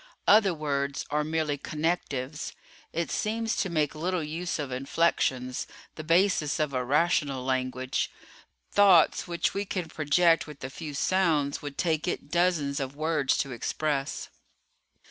[0.27, 2.53] Other words are merely connectives.
[2.91, 8.09] It seems to make little use of inflections, the basis of a rational language.
[8.71, 13.37] Thoughts which we can project with a few sounds would take it dozens of words
[13.37, 14.29] to express."